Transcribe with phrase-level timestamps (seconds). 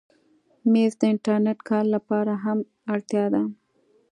[0.71, 2.59] مېز د انټرنېټ کار لپاره هم
[2.93, 3.41] اړتیا ده.